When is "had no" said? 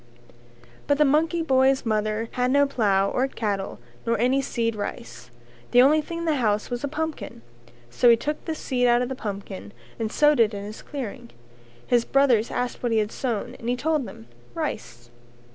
2.31-2.65